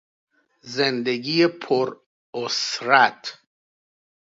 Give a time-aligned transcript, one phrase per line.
[0.75, 3.39] زندگی پرعسرت